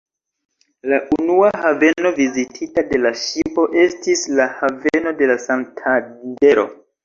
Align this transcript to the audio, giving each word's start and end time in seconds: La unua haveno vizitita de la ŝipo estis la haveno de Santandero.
La 0.91 0.97
unua 1.17 1.51
haveno 1.65 2.13
vizitita 2.15 2.85
de 2.95 3.01
la 3.03 3.13
ŝipo 3.27 3.69
estis 3.85 4.27
la 4.41 4.51
haveno 4.65 5.15
de 5.23 5.33
Santandero. 5.49 6.69